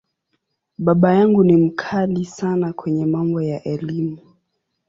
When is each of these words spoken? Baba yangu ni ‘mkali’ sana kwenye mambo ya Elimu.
Baba 0.79 1.13
yangu 1.13 1.43
ni 1.43 1.57
‘mkali’ 1.57 2.25
sana 2.25 2.73
kwenye 2.73 3.05
mambo 3.05 3.41
ya 3.41 3.63
Elimu. 3.63 4.17